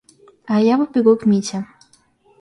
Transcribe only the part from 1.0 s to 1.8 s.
к Мите.